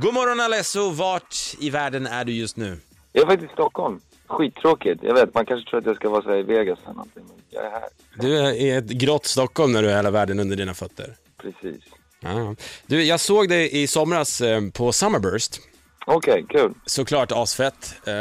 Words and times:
God 0.00 0.14
morgon 0.14 0.40
Alesso, 0.40 0.90
vart 0.90 1.36
i 1.58 1.70
världen 1.70 2.06
är 2.06 2.24
du 2.24 2.32
just 2.32 2.56
nu? 2.56 2.78
Jag 3.12 3.22
är 3.22 3.26
faktiskt 3.26 3.50
i 3.50 3.54
Stockholm. 3.54 4.00
Skittråkigt. 4.26 5.02
Jag 5.02 5.14
vet, 5.14 5.34
man 5.34 5.46
kanske 5.46 5.70
tror 5.70 5.80
att 5.80 5.86
jag 5.86 5.96
ska 5.96 6.08
vara 6.08 6.22
så 6.22 6.28
här 6.28 6.36
i 6.36 6.42
Vegas 6.42 6.78
eller 6.84 6.92
någonting, 6.94 7.22
men 7.28 7.36
jag 7.50 7.64
är 7.64 7.70
här. 7.70 7.88
Du 8.14 8.38
är 8.38 8.52
i 8.52 8.70
ett 8.70 8.86
grått 8.86 9.26
Stockholm 9.26 9.72
när 9.72 9.82
du 9.82 9.88
har 9.88 9.96
hela 9.96 10.10
världen 10.10 10.40
under 10.40 10.56
dina 10.56 10.74
fötter. 10.74 11.16
Precis. 11.36 11.82
Ja. 12.20 12.54
Du, 12.86 13.04
jag 13.04 13.20
såg 13.20 13.48
dig 13.48 13.82
i 13.82 13.86
somras 13.86 14.40
eh, 14.40 14.60
på 14.70 14.92
Summerburst. 14.92 15.60
Okej, 16.06 16.46
kul. 16.48 16.74
Såklart 16.86 17.32
asfett. 17.32 17.94
Eh, 18.06 18.14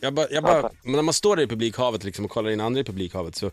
jag 0.00 0.14
bara, 0.14 0.26
jag 0.30 0.42
bara, 0.44 0.70
när 0.82 1.02
man 1.02 1.14
står 1.14 1.36
där 1.36 1.42
i 1.42 1.46
publikhavet 1.46 2.04
liksom 2.04 2.24
och 2.24 2.30
kollar 2.30 2.50
in 2.50 2.60
andra 2.60 2.80
i 2.80 2.84
publikhavet 2.84 3.36
så, 3.36 3.50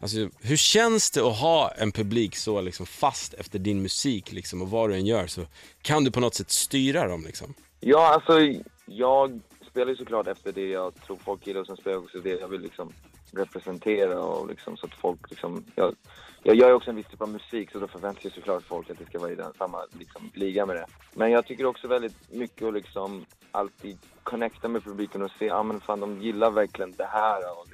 alltså, 0.00 0.28
hur 0.40 0.56
känns 0.56 1.10
det 1.10 1.20
att 1.20 1.38
ha 1.38 1.70
en 1.70 1.92
publik 1.92 2.36
så 2.36 2.60
liksom 2.60 2.86
fast 2.86 3.34
efter 3.34 3.58
din 3.58 3.82
musik 3.82 4.32
liksom 4.32 4.62
och 4.62 4.70
vad 4.70 4.90
du 4.90 4.94
än 4.94 5.06
gör 5.06 5.26
så 5.26 5.46
kan 5.82 6.04
du 6.04 6.10
på 6.10 6.20
något 6.20 6.34
sätt 6.34 6.50
styra 6.50 7.08
dem 7.08 7.24
liksom? 7.24 7.54
Ja, 7.80 8.14
alltså 8.14 8.62
jag 8.86 9.40
spelar 9.70 9.88
ju 9.88 9.96
såklart 9.96 10.26
efter 10.26 10.52
det 10.52 10.68
jag 10.68 10.94
tror 10.94 11.16
folk 11.24 11.46
gillar 11.46 11.60
och 11.60 11.66
sen 11.66 11.76
spelar 11.76 11.96
jag 11.96 12.04
också 12.04 12.18
det 12.18 12.40
jag 12.40 12.48
vill 12.48 12.60
liksom 12.60 12.92
representera 13.32 14.20
och 14.20 14.48
liksom 14.48 14.76
så 14.76 14.86
att 14.86 14.94
folk 14.94 15.30
liksom, 15.30 15.64
jag, 15.74 15.94
jag 16.42 16.56
gör 16.56 16.68
ju 16.68 16.74
också 16.74 16.90
en 16.90 16.96
viss 16.96 17.06
typ 17.06 17.22
av 17.22 17.28
musik 17.28 17.70
så 17.70 17.78
då 17.78 17.88
förväntar 17.88 18.22
sig 18.22 18.30
såklart 18.30 18.62
folk 18.62 18.90
att 18.90 18.98
det 18.98 19.06
ska 19.06 19.18
vara 19.18 19.32
i 19.32 19.34
den 19.34 19.52
samma 19.58 19.78
liksom, 19.98 20.30
liga 20.34 20.66
med 20.66 20.76
det. 20.76 20.86
Men 21.14 21.30
jag 21.30 21.46
tycker 21.46 21.66
också 21.66 21.88
väldigt 21.88 22.32
mycket 22.32 22.68
att 22.68 22.74
liksom 22.74 23.26
alltid 23.50 23.98
connecta 24.22 24.68
med 24.68 24.84
publiken 24.84 25.22
och 25.22 25.30
se, 25.38 25.46
ja 25.46 25.54
ah, 25.54 25.62
men 25.62 25.80
fan 25.80 26.00
de 26.00 26.22
gillar 26.22 26.50
verkligen 26.50 26.92
det 26.92 27.08
här 27.12 27.58
och, 27.58 27.68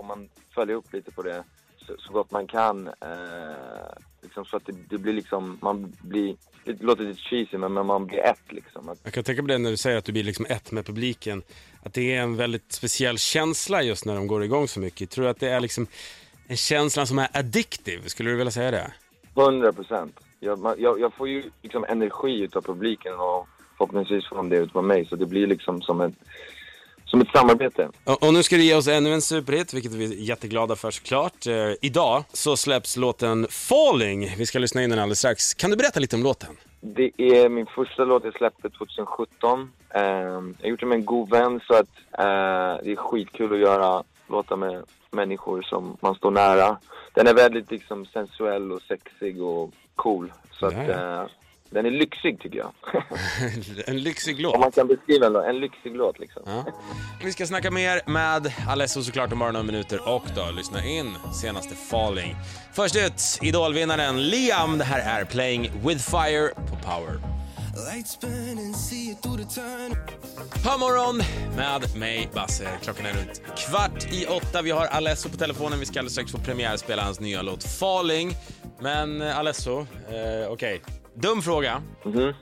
får 0.00 0.06
man 0.06 0.28
följa 0.54 0.74
upp 0.74 0.92
lite 0.92 1.10
på 1.10 1.22
det 1.22 1.44
så, 1.76 1.94
så 1.98 2.12
gott 2.12 2.30
man 2.30 2.46
kan. 2.46 2.86
Eh, 2.86 3.92
liksom 4.22 4.44
så 4.44 4.56
att 4.56 4.66
det, 4.66 4.72
det, 4.88 4.98
blir 4.98 5.12
liksom, 5.12 5.58
man 5.62 5.96
blir, 6.02 6.36
det 6.64 6.82
låter 6.82 7.04
lite 7.04 7.20
cheesy 7.20 7.58
men, 7.58 7.72
men 7.72 7.86
man 7.86 8.06
blir 8.06 8.18
ett 8.18 8.52
liksom. 8.52 8.88
Att, 8.88 9.00
Jag 9.04 9.12
kan 9.12 9.24
tänka 9.24 9.42
på 9.42 9.48
det 9.48 9.58
när 9.58 9.70
du 9.70 9.76
säger 9.76 9.98
att 9.98 10.04
du 10.04 10.12
blir 10.12 10.24
liksom 10.24 10.46
ett 10.48 10.72
med 10.72 10.86
publiken. 10.86 11.42
Att 11.82 11.94
det 11.94 12.14
är 12.16 12.22
en 12.22 12.36
väldigt 12.36 12.72
speciell 12.72 13.18
känsla 13.18 13.82
just 13.82 14.04
när 14.04 14.14
de 14.14 14.26
går 14.26 14.44
igång 14.44 14.68
så 14.68 14.80
mycket. 14.80 15.10
Tror 15.10 15.24
du 15.24 15.30
att 15.30 15.40
det 15.40 15.48
är 15.48 15.60
liksom 15.60 15.86
en 16.46 16.56
känsla 16.56 17.06
som 17.06 17.18
är 17.18 17.28
addictive? 17.32 18.08
Skulle 18.08 18.30
du 18.30 18.36
vilja 18.36 18.50
säga 18.50 18.70
det? 18.70 18.92
100 19.36 19.72
procent. 19.72 20.20
Jag, 20.40 20.74
jag, 20.78 21.00
jag 21.00 21.14
får 21.14 21.28
ju 21.28 21.50
liksom 21.62 21.84
energi 21.84 22.40
utav 22.40 22.62
publiken 22.62 23.12
och 23.14 23.48
förhoppningsvis 23.78 24.28
får 24.28 24.36
de 24.36 24.48
det 24.48 24.56
utav 24.56 24.84
mig 24.84 25.06
så 25.06 25.16
det 25.16 25.26
blir 25.26 25.46
liksom 25.46 25.82
som 25.82 26.00
ett, 26.00 26.14
som 27.10 27.20
ett 27.20 27.28
samarbete. 27.34 27.88
Och, 28.04 28.22
och 28.22 28.34
nu 28.34 28.42
ska 28.42 28.56
du 28.56 28.62
ge 28.62 28.74
oss 28.74 28.88
ännu 28.88 29.12
en 29.14 29.22
superhit, 29.22 29.74
vilket 29.74 29.92
vi 29.92 30.04
är 30.04 30.08
jätteglada 30.28 30.76
för 30.76 30.90
såklart. 30.90 31.46
Eh, 31.46 31.54
idag 31.82 32.24
så 32.32 32.56
släpps 32.56 32.96
låten 32.96 33.46
Falling. 33.50 34.34
Vi 34.38 34.46
ska 34.46 34.58
lyssna 34.58 34.82
in 34.82 34.90
den 34.90 34.98
alldeles 34.98 35.18
strax. 35.18 35.54
Kan 35.54 35.70
du 35.70 35.76
berätta 35.76 36.00
lite 36.00 36.16
om 36.16 36.22
låten? 36.22 36.56
Det 36.80 37.10
är 37.16 37.48
min 37.48 37.66
första 37.66 38.04
låt 38.04 38.24
jag 38.24 38.34
släppte 38.36 38.70
2017. 38.70 39.72
Eh, 39.94 40.02
jag 40.02 40.32
har 40.62 40.68
gjort 40.68 40.80
det 40.80 40.86
med 40.86 40.96
en 40.96 41.04
god 41.04 41.30
vän 41.30 41.60
så 41.66 41.74
att 41.74 41.88
eh, 42.18 42.84
det 42.84 42.92
är 42.92 42.96
skitkul 42.96 43.52
att 43.52 43.58
göra 43.60 44.02
låtar 44.28 44.56
med 44.56 44.82
människor 45.10 45.62
som 45.62 45.96
man 46.00 46.14
står 46.14 46.30
nära. 46.30 46.76
Den 47.14 47.26
är 47.26 47.34
väldigt 47.34 47.70
liksom 47.70 48.06
sensuell 48.06 48.72
och 48.72 48.82
sexig 48.82 49.42
och 49.42 49.70
cool. 49.96 50.32
Så 50.52 50.66
att 50.66 50.72
Ja, 50.74 50.82
ja. 50.84 51.22
eh, 51.22 51.28
den 51.70 51.86
är 51.86 51.90
lyxig 51.90 52.40
tycker 52.40 52.58
jag. 52.58 52.72
en 53.86 54.00
lyxig 54.02 54.36
Om 54.36 54.42
låt. 54.42 54.60
man 54.60 54.72
kan 54.72 54.88
beskriva 54.88 55.26
en, 55.26 55.32
låt- 55.32 55.44
en 55.44 55.60
lyxig 55.60 55.96
låt 55.96 56.18
liksom. 56.18 56.42
Ja. 56.46 56.64
Vi 57.24 57.32
ska 57.32 57.46
snacka 57.46 57.70
mer 57.70 58.00
med 58.06 58.52
Alesso 58.68 59.02
såklart 59.02 59.32
om 59.32 59.38
bara 59.38 59.52
några 59.52 59.66
minuter 59.66 60.08
och 60.08 60.24
då 60.36 60.50
lyssna 60.56 60.84
in 60.84 61.14
senaste 61.42 61.74
Falling. 61.74 62.36
Först 62.72 62.96
ut, 62.96 63.38
Idolvinnaren 63.42 64.22
Liam. 64.22 64.78
Det 64.78 64.84
här 64.84 65.20
är 65.20 65.24
Playing 65.24 65.70
With 65.86 66.10
Fire 66.10 66.48
på 66.48 66.76
Power. 66.76 67.20
Lights 67.94 68.20
burning, 68.20 68.74
see 68.74 69.10
it 69.10 69.22
through 69.22 69.38
the 69.38 69.54
tunnel. 69.60 69.96
God 70.64 70.80
morgon 70.80 71.22
med 71.56 71.96
mig, 71.96 72.28
Basse. 72.34 72.68
Klockan 72.82 73.06
är 73.06 73.12
runt 73.12 73.42
kvart 73.56 74.12
i 74.12 74.26
åtta. 74.26 74.62
Vi 74.62 74.70
har 74.70 74.86
Alesso 74.86 75.28
på 75.28 75.36
telefonen. 75.36 75.80
Vi 75.80 75.86
ska 75.86 75.98
alldeles 75.98 76.12
strax 76.12 76.32
få 76.32 76.38
premiärspela 76.38 77.02
hans 77.02 77.20
nya 77.20 77.42
låt 77.42 77.64
Falling. 77.64 78.32
Men 78.80 79.22
eh, 79.22 79.38
Alesso, 79.38 79.80
eh, 79.80 80.48
okej. 80.50 80.82
Dum 81.14 81.42
fråga. 81.42 81.82
Mhm. 82.04 82.34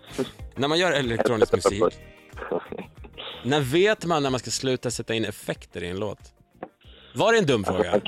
När 0.56 0.68
man 0.68 0.78
gör 0.78 0.92
elektronisk 0.92 1.52
musik, 1.52 1.82
när 3.44 3.60
vet 3.60 4.04
man 4.04 4.22
när 4.22 4.30
man 4.30 4.40
ska 4.40 4.50
sluta 4.50 4.90
sätta 4.90 5.14
in 5.14 5.24
effekter 5.24 5.82
i 5.82 5.88
en 5.88 6.00
låt? 6.00 6.18
Var 7.14 7.32
det 7.32 7.38
en 7.38 7.46
dum 7.46 7.64
fråga? 7.64 8.00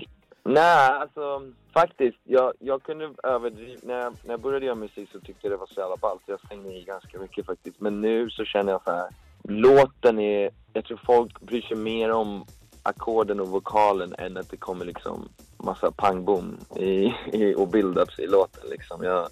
Nej, 0.45 0.89
alltså 0.89 1.43
faktiskt. 1.73 2.19
Jag, 2.25 2.53
jag 2.59 2.83
kunde 2.83 3.11
överdriva. 3.23 3.81
När 3.83 3.95
jag, 3.95 4.15
när 4.25 4.31
jag 4.31 4.41
började 4.41 4.67
göra 4.67 4.75
musik 4.75 5.09
så 5.13 5.21
tyckte 5.21 5.47
jag 5.47 5.53
det 5.53 5.57
var 5.57 5.67
så 5.67 5.81
jävla 5.81 5.97
ballt. 5.97 6.23
Jag 6.27 6.41
slängde 6.41 6.69
i 6.69 6.85
ganska 6.85 7.19
mycket 7.19 7.47
faktiskt. 7.47 7.81
Men 7.81 8.01
nu 8.01 8.31
så 8.31 8.45
känner 8.45 8.73
jag 8.73 8.83
så 8.85 8.91
här. 8.91 9.09
Låten 9.45 10.19
är... 10.19 10.51
Jag 10.73 10.85
tror 10.85 11.01
folk 11.07 11.41
bryr 11.41 11.63
sig 11.63 11.77
mer 11.77 12.11
om 12.11 12.45
ackorden 12.83 13.41
och 13.41 13.49
vokalen 13.49 14.15
än 14.19 14.37
att 14.37 14.51
det 14.51 14.57
kommer 14.57 14.85
liksom 14.85 15.29
massa 15.57 15.91
pang-boom 15.91 16.79
i, 16.79 17.15
i, 17.33 17.55
och 17.55 17.69
build-ups 17.69 18.21
i 18.21 18.27
låten 18.27 18.71
liksom. 18.71 19.05
Jag, 19.05 19.29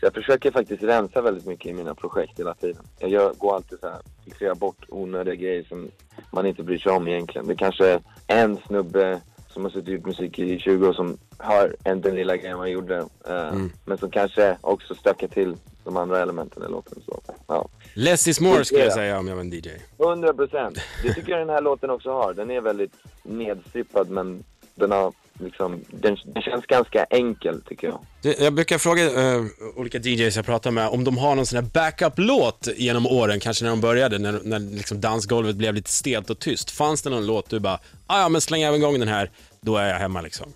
så 0.00 0.06
jag 0.06 0.14
försöker 0.14 0.50
faktiskt 0.50 0.82
rensa 0.82 1.20
väldigt 1.22 1.46
mycket 1.46 1.66
i 1.66 1.72
mina 1.72 1.94
projekt 1.94 2.38
hela 2.38 2.54
tiden. 2.54 2.82
Jag 2.98 3.10
gör, 3.10 3.32
går 3.38 3.54
alltid 3.54 3.80
så 3.80 3.88
här, 3.88 3.98
fixerar 4.24 4.54
bort 4.54 4.84
onödiga 4.88 5.34
grejer 5.34 5.62
som 5.68 5.90
man 6.32 6.46
inte 6.46 6.62
bryr 6.62 6.78
sig 6.78 6.92
om 6.92 7.08
egentligen. 7.08 7.46
Det 7.46 7.56
kanske 7.56 7.86
är 7.86 8.00
en 8.26 8.56
snubbe 8.66 9.20
som 9.48 9.62
har 9.64 9.70
suttit 9.70 9.88
gjort 9.94 10.06
musik 10.06 10.38
i 10.38 10.58
20 10.58 10.88
år 10.88 10.92
som 10.92 11.18
har 11.38 11.76
en 11.84 12.00
den 12.00 12.14
lilla 12.14 12.36
grejen 12.36 12.56
man 12.58 12.70
gjorde. 12.70 12.96
eh, 13.28 13.52
Men 13.84 13.98
som 13.98 14.10
kanske 14.10 14.56
också 14.60 14.94
stökar 14.94 15.28
till 15.28 15.56
de 15.84 15.96
andra 15.96 16.22
elementen 16.22 16.62
i 16.62 16.70
låten. 16.70 17.02
Så, 17.06 17.20
ja. 17.46 17.68
Less 17.94 18.28
is 18.28 18.40
more 18.40 18.64
skulle 18.64 18.80
jag 18.80 18.88
Ja. 18.90 18.94
säga 18.94 19.18
om 19.18 19.28
jag 19.28 19.34
var 19.34 19.40
en 19.40 19.50
DJ. 19.50 19.68
100 19.98 20.34
procent. 20.34 20.78
Det 21.02 21.14
tycker 21.14 21.30
jag 21.32 21.40
den 21.40 21.48
här 21.48 21.60
låten 21.62 21.90
också 21.90 22.10
har. 22.12 22.34
Den 22.34 22.50
är 22.50 22.60
väldigt 22.60 22.92
nedstrippad 23.22 24.10
men 24.10 24.44
den 24.74 24.90
har 24.90 25.12
liksom, 25.40 25.84
den, 25.90 26.16
den 26.24 26.42
känns 26.42 26.66
ganska 26.66 27.04
enkel 27.04 27.62
tycker 27.62 27.86
jag. 27.86 28.00
Jag 28.38 28.54
brukar 28.54 28.78
fråga 28.78 29.04
eh, 29.04 29.44
olika 29.76 29.98
DJs 29.98 30.36
jag 30.36 30.46
pratar 30.46 30.70
med 30.70 30.88
om 30.88 31.04
de 31.04 31.18
har 31.18 31.34
någon 31.34 31.46
sån 31.46 31.56
här 31.56 31.70
backup-låt 31.74 32.68
genom 32.76 33.06
åren, 33.06 33.40
kanske 33.40 33.64
när 33.64 33.70
de 33.70 33.80
började, 33.80 34.18
när, 34.18 34.40
när 34.44 34.58
liksom 34.58 35.00
dansgolvet 35.00 35.56
blev 35.56 35.74
lite 35.74 35.90
stelt 35.90 36.30
och 36.30 36.38
tyst. 36.38 36.70
Fanns 36.70 37.02
det 37.02 37.10
någon 37.10 37.26
låt 37.26 37.50
du 37.50 37.60
bara, 37.60 37.78
ah, 38.06 38.20
ja 38.20 38.28
men 38.28 38.40
släng 38.40 38.62
även 38.62 38.80
igång 38.80 38.98
den 38.98 39.08
här, 39.08 39.30
då 39.60 39.76
är 39.76 39.88
jag 39.88 39.98
hemma 39.98 40.20
liksom. 40.20 40.52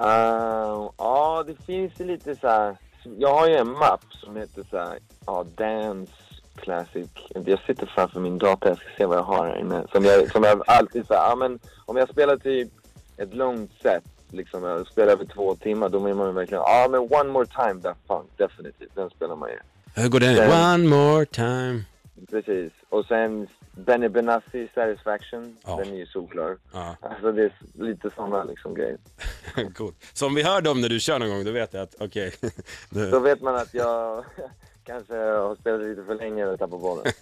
Uh, 0.00 0.90
ja, 0.98 1.44
det 1.46 1.64
finns 1.66 1.92
ju 2.00 2.04
lite 2.04 2.36
så 2.36 2.48
här. 2.48 2.76
Jag 3.18 3.34
har 3.34 3.48
ju 3.48 3.56
en 3.56 3.70
mapp 3.70 4.04
som 4.10 4.36
heter 4.36 4.64
så 4.70 4.78
här, 4.78 4.98
ja, 5.26 5.44
Dance 5.56 6.12
Classic. 6.56 7.08
Jag 7.46 7.60
sitter 7.66 7.86
framför 7.86 8.20
min 8.20 8.38
dator, 8.38 8.68
jag 8.68 8.78
ska 8.78 8.86
se 8.96 9.06
vad 9.06 9.18
jag 9.18 9.22
har 9.22 9.46
här 9.46 9.60
inne. 9.60 9.86
Som 9.92 10.04
jag, 10.04 10.32
som 10.32 10.44
jag 10.44 10.62
alltid 10.66 11.06
så 11.06 11.14
här, 11.14 11.28
ja 11.30 11.36
men 11.36 11.58
om 11.84 11.96
jag 11.96 12.08
spelar 12.08 12.36
typ 12.36 12.68
ett 13.16 13.34
långt 13.34 13.70
set, 13.82 14.04
liksom 14.30 14.64
jag 14.64 14.86
spelar 14.86 15.12
över 15.12 15.24
två 15.24 15.54
timmar, 15.54 15.88
då 15.88 15.98
vill 15.98 16.14
man 16.14 16.26
ju 16.26 16.32
verkligen, 16.32 16.62
ja 16.66 16.88
men 16.90 17.00
One 17.00 17.24
More 17.32 17.46
Time, 17.46 17.74
Daft 17.80 18.00
Punk, 18.08 18.30
definitivt, 18.36 18.94
den 18.94 19.10
spelar 19.10 19.36
man 19.36 19.50
ju. 19.50 19.56
Hur 20.02 20.08
går 20.08 20.20
den? 20.20 20.50
One 20.74 20.88
more 20.88 21.26
time. 21.26 21.82
Precis. 22.30 22.72
Och 22.88 23.04
sen 23.06 23.46
Benny 23.72 24.08
Benassi, 24.08 24.68
Satisfaction, 24.74 25.56
Ja. 25.66 25.76
den 25.76 25.92
är 25.94 25.96
ju 25.98 26.06
solklar. 26.06 26.56
Ja, 26.72 26.96
Alltså 27.00 27.32
det 27.32 27.42
är 27.42 27.52
lite 27.74 28.10
sådana 28.16 28.44
liksom 28.44 28.74
grejer. 28.74 28.98
coolt. 29.74 29.96
Så 30.12 30.26
om 30.26 30.34
vi 30.34 30.42
hör 30.42 30.60
dem 30.60 30.80
när 30.80 30.88
du 30.88 31.00
kör 31.00 31.18
någon 31.18 31.28
gång, 31.28 31.44
då 31.44 31.50
vet 31.50 31.74
jag 31.74 31.82
att 31.82 31.94
okej. 32.00 32.34
Då 32.90 33.00
det- 33.00 33.20
vet 33.20 33.40
man 33.42 33.54
att 33.56 33.74
jag 33.74 34.24
kanske 34.84 35.14
har 35.14 35.56
spelat 35.56 35.80
lite 35.80 36.04
för 36.04 36.14
länge 36.14 36.46
och 36.46 36.58
tappat 36.58 36.80
bollen. 36.80 37.12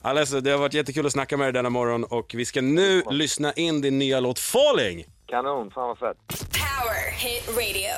Alltså, 0.00 0.40
det 0.40 0.50
har 0.50 0.58
varit 0.58 0.74
jättekul 0.74 1.06
att 1.06 1.12
snacka 1.12 1.36
med 1.36 1.46
dig 1.46 1.52
denna 1.52 1.70
morgon 1.70 2.04
och 2.04 2.34
vi 2.34 2.44
ska 2.44 2.60
nu 2.60 3.02
lyssna 3.10 3.52
in 3.52 3.80
din 3.80 3.98
nya 3.98 4.20
låt 4.20 4.38
Falling. 4.38 5.04
Kanon, 5.30 5.70
fan 5.70 5.88
vad 5.88 5.98
fett. 5.98 6.16
Power 6.52 7.10
Hit 7.18 7.48
Radio. 7.48 7.90